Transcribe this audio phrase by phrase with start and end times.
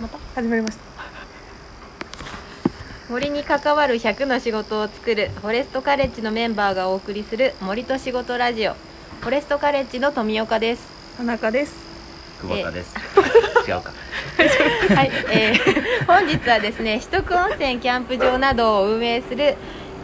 [0.00, 0.88] また始まりました。
[3.10, 8.74] 森に関わる100の仕事を作るフォレストカレッジのメンバーがお送りする森と仕事ラジオ。
[9.20, 10.86] フォレストカレッジの富岡です。
[11.16, 11.74] 田中です。
[12.42, 12.94] 久保田です。
[13.66, 13.92] 違うか。
[14.94, 19.56] はい、えー本日はですね四徳温泉キャンプ場などを運営する、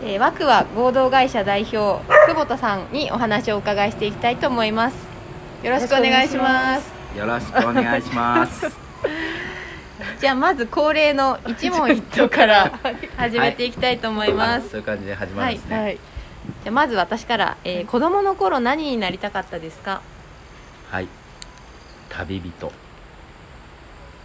[0.05, 4.97] えー、ワクワ合同会社代表久保田さんにお話をお伺いしていきたいと思います。
[5.63, 6.93] よろしくお願いします。
[7.17, 8.84] よろしくお願いします。
[10.21, 12.79] じゃあまず恒例の一問一答から
[13.17, 15.79] 始めていきたいと思います、そういう感じで始まるんですね。
[15.81, 15.95] はい。
[15.95, 20.00] じゃあまず私から、えー子供の頃何になりたかったですか？
[20.90, 21.09] はい。
[22.11, 22.73] 旅人。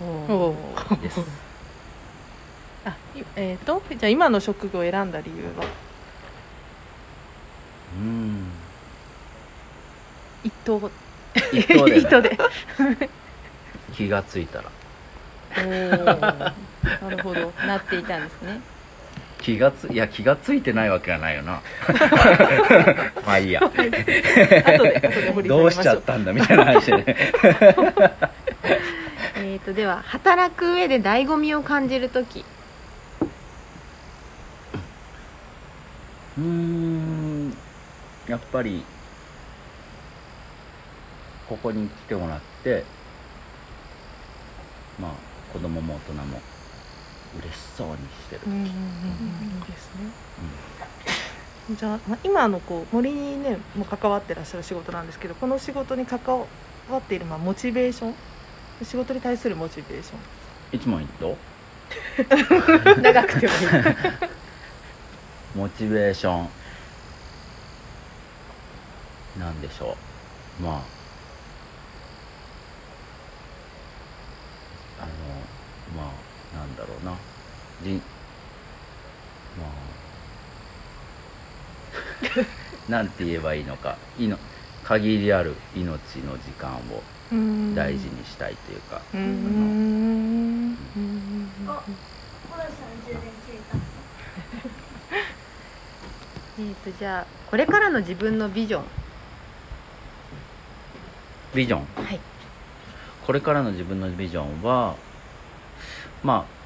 [0.02, 1.02] おおー。
[1.02, 1.20] です。
[2.86, 3.82] あいえっ、と？
[3.90, 5.66] じゃあ今の職業を選んだ理由は？
[7.98, 8.46] うーん。
[10.44, 10.90] 一等
[11.52, 12.38] 一等で、一等 で。
[13.94, 14.66] 気がついたら
[15.56, 18.62] なるほどなっていたんですね
[19.42, 21.62] 気がついや気がついてないわけはないよな。
[23.26, 23.62] まあいいや。
[25.48, 27.06] どうしちゃったんだみたいな話でね。
[29.42, 32.44] えー、とでは働く上で醍醐味を感じる時
[36.38, 37.58] うーん。
[38.28, 38.84] やっぱり
[41.48, 42.84] ここに来てもらって、
[45.00, 46.40] まあ子供も大人も
[47.40, 48.48] 嬉しそうにしてる時。
[48.48, 48.72] うんうんうんうんい
[49.68, 50.12] いですね。
[51.78, 56.46] じゃあ、まあ、今のこう森にねもう関わってらっしゃる仕事なんですけどこの仕事に関わ
[56.98, 58.16] っているまあモチベーション
[58.84, 60.20] 仕事に対するモチベーション。
[60.72, 61.38] 一問一答
[63.02, 63.60] 長くてもいい。
[65.56, 66.50] モチベーション。
[69.40, 69.96] なんでしょ
[70.60, 70.64] う。
[70.64, 70.74] まあ
[75.02, 75.10] あの
[75.96, 76.12] ま
[76.54, 77.12] あなんだろうな。
[77.84, 78.02] じ
[79.58, 79.68] まあ。
[82.92, 83.98] なんて言えばいいのか。
[84.18, 84.38] いの
[84.84, 87.04] 限りある命の時間を
[87.76, 90.78] 大事にしたいというか、うーん。
[96.58, 98.84] えーとじゃあこれからの自分のビジョン。
[101.56, 101.80] ビジョン？
[101.80, 102.20] はい。
[103.26, 104.96] これからの自分のビジョンは
[106.24, 106.59] まあ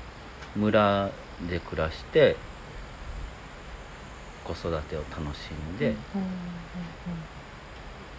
[0.56, 1.10] 村
[1.50, 2.36] で暮らして
[4.44, 5.96] 子育てを楽しんで、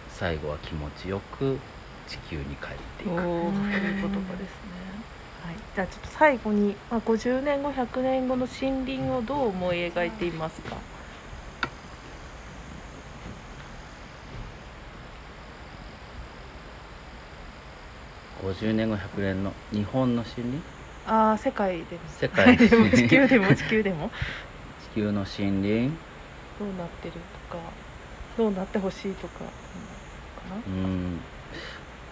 [0.09, 1.59] 最後は気持ちよく
[2.07, 3.11] 地球に帰っていく。
[3.11, 4.75] おおーそういう言葉ですね。
[5.43, 5.55] はい。
[5.75, 10.77] じゃあちょっと最後に、まあ、50年後100年後の森林をどう思い描いていますか
[18.43, 20.61] ？50年後100年の日本の森林？
[21.07, 22.01] ああ世界でも。
[22.07, 22.57] 世界。
[22.57, 24.11] で も地球でも地球でも。
[24.93, 25.25] 地球の森
[25.61, 25.89] 林。
[26.57, 27.13] どうなってる
[27.49, 27.63] とか
[28.37, 29.45] どうなってほしいとかか
[30.67, 31.19] うーん。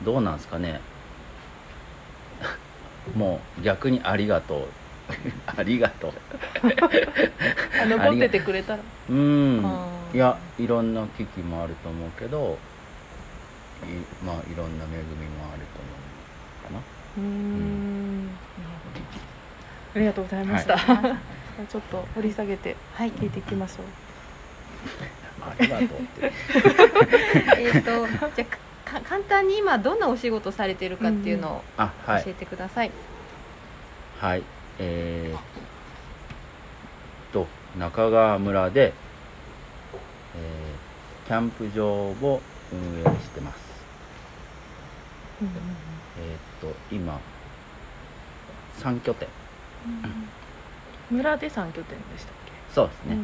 [0.04, 0.80] どうなんですかね。
[3.16, 4.60] もう逆にありがとう。
[5.58, 6.12] ありがとう。
[6.68, 8.80] なあ残っててくれたら。
[9.10, 9.16] うー。
[9.16, 12.60] んいやいろんな危機もあると思うけど
[13.84, 16.80] いまあいろんな恵みもあると思うかな。
[17.18, 18.26] うーん。
[18.28, 18.73] なるほど
[19.96, 23.12] ありがとうございました、じゃあちょっと掘り下げてはい。
[23.12, 23.86] 聞いていきましょう。
[25.42, 26.32] ありがとうって。
[27.62, 28.46] えっとじゃ
[28.88, 32.24] あか簡単に今どんなお仕事されてるかっていうのをあはい。
[32.24, 32.92] 教えてください、
[34.20, 34.44] はい。
[34.80, 35.42] えー、っ
[37.32, 38.94] と中川村で、
[40.36, 40.84] えー
[41.26, 42.42] キャンプ場を
[42.74, 43.58] 運営してます。
[45.42, 45.48] うん
[46.20, 47.20] えー、っと今
[48.80, 49.28] 3拠点
[51.12, 52.34] 村で3拠点でしたっ
[52.74, 53.18] そうですね、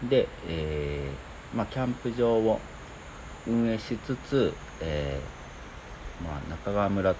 [0.00, 0.08] けうん。
[0.08, 2.60] で、えーまあ、キャンプ場を
[3.46, 7.14] 運営しつつ、えーまあ、中川村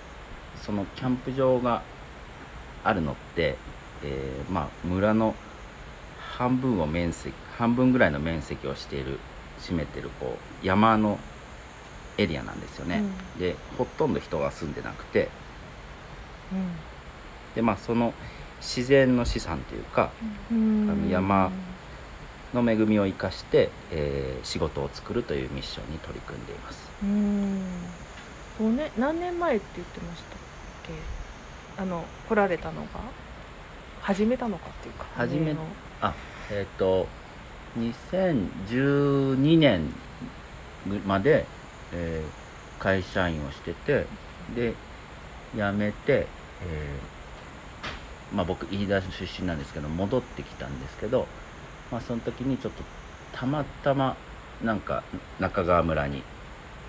[0.62, 1.82] そのキャンプ場が
[2.82, 3.56] あるのって、
[4.02, 5.34] えーまあ、村の
[6.38, 9.18] 半分を面積半分ぐらいの面積をしている
[9.60, 11.18] 占めてるこう山の
[12.16, 13.02] エリアなんですよね、
[13.38, 15.28] でほとんど人が住んでなくて
[17.56, 18.12] で、まあ、その
[18.60, 20.12] 自然の資産というか
[20.50, 20.88] うん。
[20.90, 21.50] あの山
[22.54, 26.88] の恵みを生かして、えー仕事を作るというミッションに取り組んでいます。
[27.02, 27.60] うん。
[28.96, 30.38] 何年前って言ってましたっ
[30.86, 30.92] け？
[31.82, 32.88] あの来られたのが？
[34.02, 35.60] 始めたのかっていうか始めの。
[36.00, 36.14] あ
[36.50, 37.06] えっ、と
[37.78, 39.90] 2012年
[41.06, 41.44] まで、
[41.92, 42.46] えー
[42.78, 44.04] 会社員をしてて
[44.54, 44.74] で
[45.54, 46.26] 辞めて、
[46.60, 47.15] えー
[48.32, 51.26] まあ、僕飯田出身なんですけど戻ってきたんですけど、
[51.90, 52.82] まあ、その時にちょっと
[53.32, 54.16] たまたま
[54.60, 55.02] なんか
[55.38, 56.22] 中川村に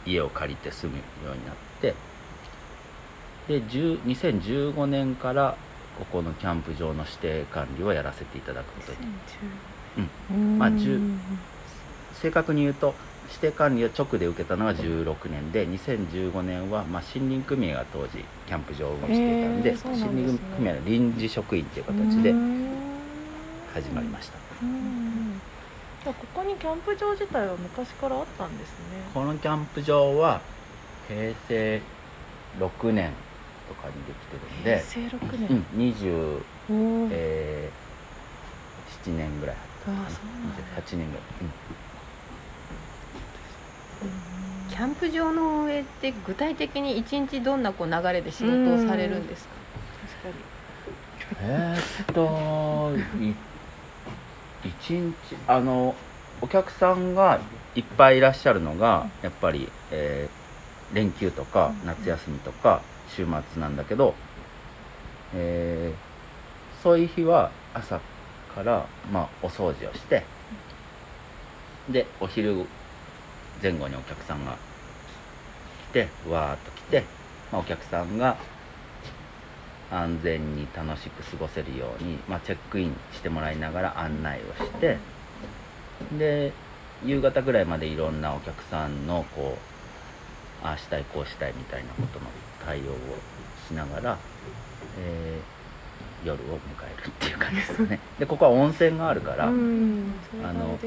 [0.05, 1.93] 家を借りて住むようになって
[3.47, 5.57] で10 2015年から
[5.93, 8.97] ここのキャンプ場の指定管理をやらせていただくことに。
[9.97, 10.57] うん。
[10.57, 11.01] まあ10
[12.11, 19.77] 正確に言うと指定管理を直で受けたのが16年で2015年は、まあ、森林組合が当時キャンプ場を運営していたんで,、ね。
[19.83, 22.33] 森林組合の臨時職員という形で
[23.73, 25.41] 始まりました、うん
[26.03, 28.75] じゃあここにキャンプ場自体は昔からあったんですね。
[29.13, 30.39] このキャンプ場は
[31.09, 31.81] 平成
[32.59, 33.11] 6年
[33.67, 37.09] とかにできてるんで、平成6う年、ん、20、おー。
[37.11, 40.63] えー、7年ぐらいあったああそうなんだ。
[40.81, 41.51] 8年ぐらい、うん
[44.77, 49.49] キャンプ場の運営って具体的に一日どんなこう流れで仕事をされるんですか？
[50.21, 50.35] 確かに。
[51.41, 52.91] えーっと
[53.23, 53.33] い
[54.69, 55.13] 一日
[55.47, 55.95] あの
[56.41, 57.39] お客さんが
[57.75, 61.87] いっぱいいらっしゃるのがやっぱり、えー連休とかうん。
[61.87, 64.13] 夏休みとか週末なんだけど、
[65.35, 67.99] えーそういう日は朝
[68.53, 70.23] から、まあ、お掃除をして
[71.89, 72.65] でお昼
[73.61, 74.55] 前後にお客さんが
[76.05, 77.03] 来てわーっと来て、
[77.51, 78.37] まあ、お客さんが
[79.89, 84.97] 安全に楽しく過ごせるように、まあ、チェックインしてもらいながら案内をして
[86.17, 86.51] で
[87.05, 89.57] 夕方ぐらいまでいろんなお客さんのこ
[90.63, 92.25] うああしたいこうしたいみたいなことの
[92.65, 92.95] 対応を
[93.67, 94.17] しながら、
[94.99, 95.57] えー
[96.25, 96.49] 夜を迎
[96.83, 97.99] えるっていう感じですね。
[98.17, 100.79] でここは温泉があるから、あの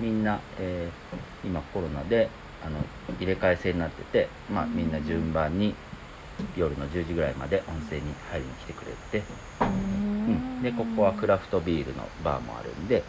[0.00, 2.30] みんな、えー今コロナで
[2.64, 2.78] あの
[3.18, 5.74] 入れ替え制になってて、まあ、みんな順番に
[6.56, 9.24] 夜の10時ぐらいまで温泉に入りに来てくれて、
[9.60, 9.64] う
[10.30, 13.02] ん、でここはクラフトビールのバーもあるんで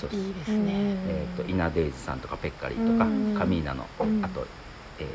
[0.00, 0.22] そうです。
[0.22, 0.72] いいですうんね。
[0.74, 3.34] えー、とイナデイズさんとかペッカリーとかうん。
[3.38, 4.24] カミーナのうん。
[4.24, 4.46] あと、
[4.98, 5.06] えー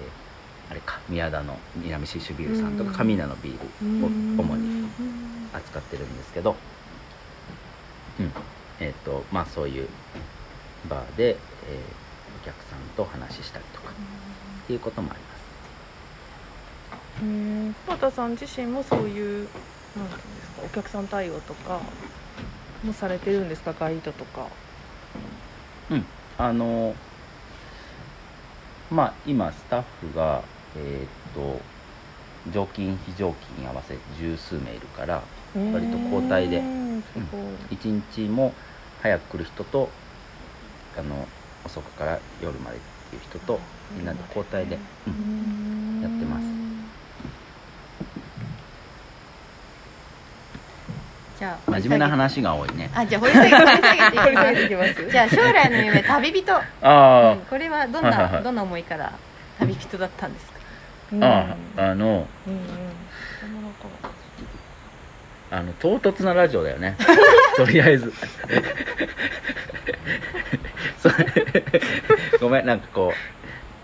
[0.69, 2.95] あれか宮田の南シッシュビールさんとかうん。
[2.97, 3.53] カミーナのビー
[3.99, 4.09] ルを
[4.43, 4.63] 主に
[4.99, 6.55] うん扱ってるんですけど、
[8.19, 8.31] うん。
[8.79, 9.87] えっ、とまあそういう
[10.89, 12.06] バーで、えーお
[12.47, 15.37] 客さんと話ししたりとかっていうこともあります。
[17.23, 19.49] うん久保田さん自身もそういう
[19.97, 21.81] なんていうんですかお客さん対応とか
[22.83, 24.47] もされてるんですかガイドとか。
[25.89, 26.05] うん
[26.37, 26.95] あの
[28.91, 30.43] まあ今スタッフが
[30.77, 31.59] えっ、と
[32.53, 35.21] 常勤非常勤合わせ十数名いるから
[35.55, 36.59] 割と交代で。
[36.59, 37.41] うんすごい。
[37.71, 38.53] 一日も
[39.01, 39.89] 早く来る人と
[40.97, 41.27] あの
[41.67, 42.79] 遅くから夜までっ
[43.11, 43.59] ていう人と
[43.95, 44.77] みんなで交代で、
[45.07, 46.01] うん。
[46.01, 46.43] やってます。
[51.39, 52.89] じゃあ真面目な話が多いね。
[52.95, 53.71] あじゃあ掘り下げ掘り
[54.37, 54.93] 下げていきます。
[54.95, 57.39] す じゃあ将来の夢旅人、ああ、うん。
[57.41, 58.43] これはどんはいはいはない。
[58.43, 59.11] どんな思いから
[59.59, 60.57] 旅人だったんですか？
[61.13, 61.23] うん。
[61.23, 62.61] あああのうんうん。
[65.49, 66.97] あの唐突なラジオだよね。
[67.55, 68.11] とりあえず
[70.99, 71.15] それ
[72.39, 73.13] ごめんなんかこ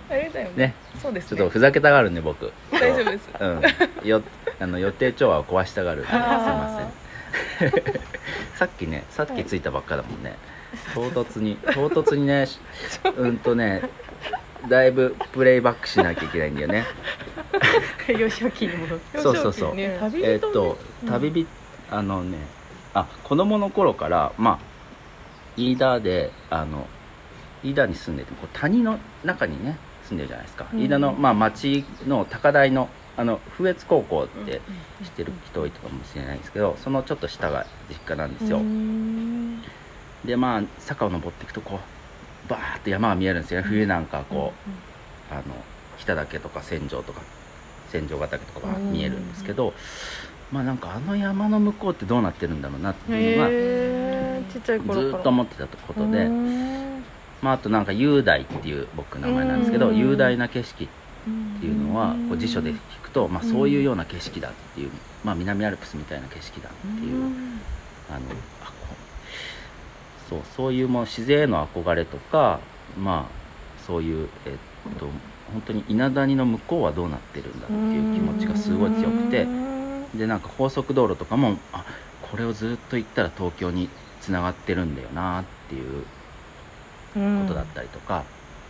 [0.09, 0.73] あれだようね。
[1.01, 2.51] そうですちょっとふざけたがるんで僕。
[2.71, 3.29] 大丈夫です。
[3.39, 4.07] うん。
[4.07, 4.21] よ
[4.59, 6.77] あの予定調和を壊したがるんですいま
[7.59, 7.71] せん。
[8.55, 10.35] さっきねさっき着いたばっかだもんね、
[10.93, 12.59] 唐突に唐突にねし
[13.17, 13.81] うんとね
[14.67, 16.85] だいぶプレイバックしなきゃいけないんだよね。
[18.07, 19.17] 幼少期に戻って。
[19.19, 19.79] そうそうそう。
[19.79, 20.21] 幼少期ね。
[20.21, 21.47] 旅人えーっとうん旅人、
[21.91, 22.37] あのね
[22.93, 24.72] あ子供の頃からまあ
[25.57, 26.87] 飯田であの
[27.63, 29.77] 飯田に住んでてこう谷の中にね
[30.09, 30.81] 住んでるじゃないですか、うん。
[30.81, 34.59] 飯田の、まあ、町の高台のあの不越高校って
[35.03, 39.61] 知ってる人多いかもしれないんですけどそのちょっと下が実家なんですよ、うん
[40.25, 43.67] でまあ坂を登っていくとこうバーッと山が見えるんですよね。
[43.67, 45.43] 冬なんかこう、あの
[45.97, 47.21] 北岳とか千丈とか
[47.89, 49.73] 千丈ヶ岳とかが見えるんですけど、
[50.51, 53.92] まあなんかあの山の向こうってどうなってるんだろうなっていうのがへえ
[54.63, 57.03] ちゃい頃ずーっと思ってたことで、うん
[57.41, 59.97] まあ、あとなんか雄大っていう僕名前なんですけどうん。
[59.97, 60.87] 雄大な景色っ
[61.59, 64.91] ていうのはこう辞書で聞くと、まあ、そういうような景色だっていう、
[65.23, 67.25] まあ、南アルプスみたいな景色だっていう、
[68.09, 68.19] あの
[68.61, 68.71] あ
[70.29, 72.59] そうそういうもう自然への憧れとか
[72.97, 75.07] まあそういうえっと
[75.51, 79.45] 本当に稲谷の向こうはどうなってるんだっていう気持ちがすごい強くて。
[80.15, 81.83] でなんか高速道路とかもあ
[82.21, 83.89] これをずっと行ったら東京に
[84.23, 86.03] つながってるんだよなっていう
[87.13, 88.23] ことだったりとか、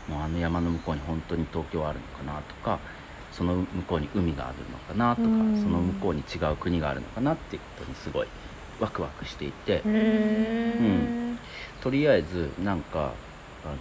[0.09, 2.79] もうあの山の向こうに本当に東京はあるのかなとか
[3.31, 5.61] その向こうに海があるのかなとか、うん。
[5.61, 8.27] その向こうに違う国があるのかなっていうことにすごい
[8.79, 11.35] ワクワクしていて、へえ
[11.81, 13.11] とりあえずなんか
[13.63, 13.75] あの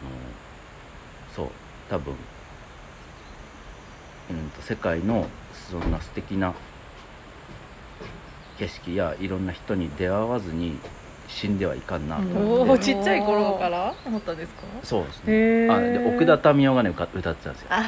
[1.35, 1.49] そう
[1.89, 2.15] 多分、
[4.31, 5.27] うん、と世界の
[5.71, 6.55] そんな素敵な
[8.59, 10.79] 景色やいろんな人に出会わずに
[11.33, 13.95] 死んではいかんなとお思って、おちっちゃい頃から？
[14.07, 14.63] 思ったんですか？
[14.83, 15.69] そうですね。
[15.71, 17.69] あで奥田民生がね歌歌ってたんですよ。
[17.71, 17.83] あ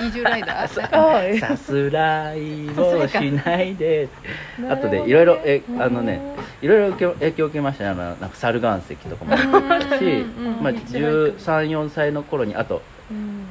[0.00, 0.10] イー。
[0.12, 0.96] ジュライダー？
[0.98, 1.38] はい。
[1.38, 4.08] さすらいをしないで。
[4.70, 6.20] あとでいろいろえあのね
[6.62, 9.36] いろいろ影響影響を受けましたねあのなんか猿岩石とかもあ
[9.78, 12.82] ったしうんまあ、めっちゃなんか134歳の頃にあと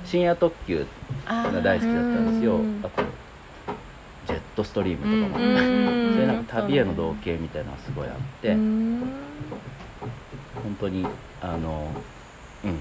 [0.05, 0.85] 深夜特急
[1.27, 2.55] あが大好きだったんですよ。
[2.55, 2.79] うん。
[2.83, 3.03] あと
[4.55, 5.55] トストリームとかも、うん。
[6.13, 8.99] そういうなんか旅への同型みたいなのがすごいあって、うん。
[10.63, 11.07] 本当に
[11.41, 11.91] あの
[12.63, 12.71] うん。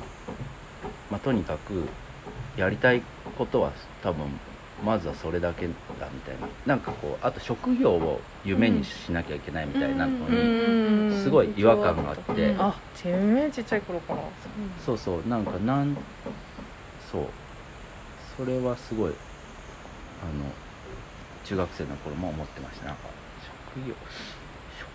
[1.10, 1.84] まあとにかく
[2.56, 3.02] やりたい
[3.38, 4.26] ことは多分
[4.84, 5.72] まずはそれだけだ
[6.12, 6.48] みたいな。
[6.66, 10.34] なんかこうあと職業を夢にしなきゃいけないみたいなのうん。
[10.34, 11.22] に、うん。
[11.22, 12.32] すごい違和感があって。
[12.32, 14.22] うんあちっちゃい頃から。
[14.84, 15.28] そうそう。
[15.28, 15.96] なんかなん
[17.10, 17.24] そう。
[18.36, 19.12] それはすごい
[20.22, 20.44] あの
[21.52, 22.86] 中学生の頃も思ってました。
[22.86, 23.02] なんか
[23.76, 23.94] 職業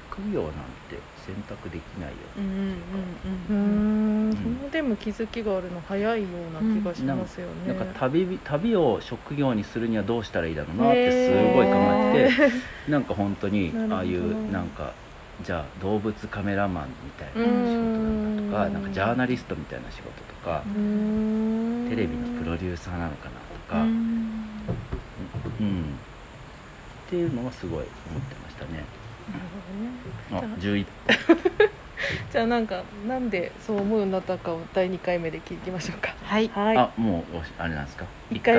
[0.09, 0.51] 職業なん
[0.89, 2.15] て選択できないよ。
[2.35, 4.31] うんうんううん。
[4.31, 4.59] ん。
[4.59, 7.67] そのでも気づきがあるの早いような気がしますよね。
[7.67, 14.93] なんか旅旅を職業にするにはどうしたらいいだろうなってすごい考えててなんか本当にああいうなんか
[15.41, 21.85] じゃあ動物カメラマンみたいな仕事うんなんだとかなんかジャーナリストみたいな仕事とかうん。
[21.87, 25.99] テレビのプロデューサーなのかなとか、ううん
[27.07, 28.83] っていうのはすごい思ってましたね。
[29.31, 30.51] なるほどね。
[30.55, 30.85] あ11
[32.31, 36.15] じゃあ なんかなんでそう思うようになったかを第2回目で聞きましょうか。
[36.21, 36.49] はい。
[36.49, 36.77] はい。
[36.77, 38.07] あもうあれなんですか？
[38.29, 38.55] 一回